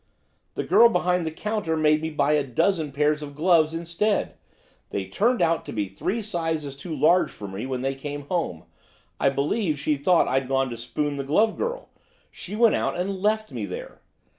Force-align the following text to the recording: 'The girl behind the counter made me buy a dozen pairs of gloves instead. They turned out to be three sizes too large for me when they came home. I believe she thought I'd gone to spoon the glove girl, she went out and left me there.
'The 0.55 0.63
girl 0.63 0.89
behind 0.89 1.27
the 1.27 1.31
counter 1.31 1.77
made 1.77 2.01
me 2.01 2.09
buy 2.09 2.31
a 2.31 2.43
dozen 2.43 2.91
pairs 2.91 3.21
of 3.21 3.35
gloves 3.35 3.71
instead. 3.71 4.33
They 4.89 5.05
turned 5.05 5.43
out 5.43 5.63
to 5.67 5.71
be 5.71 5.87
three 5.87 6.23
sizes 6.23 6.75
too 6.75 6.95
large 6.95 7.29
for 7.31 7.47
me 7.47 7.67
when 7.67 7.83
they 7.83 7.93
came 7.93 8.23
home. 8.23 8.63
I 9.19 9.29
believe 9.29 9.77
she 9.77 9.97
thought 9.97 10.27
I'd 10.27 10.47
gone 10.47 10.71
to 10.71 10.75
spoon 10.75 11.17
the 11.17 11.23
glove 11.23 11.55
girl, 11.55 11.89
she 12.31 12.55
went 12.55 12.73
out 12.73 12.97
and 12.97 13.21
left 13.21 13.51
me 13.51 13.67
there. 13.67 14.01